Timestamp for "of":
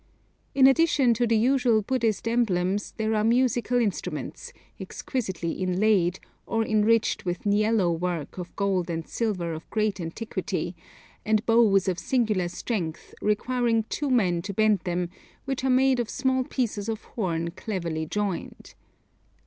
8.39-8.55, 9.53-9.69, 11.87-11.99, 15.99-16.09, 16.89-17.03